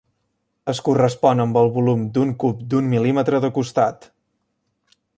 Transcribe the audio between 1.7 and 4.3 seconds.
volum d'un cub d'un mil·límetre de costat.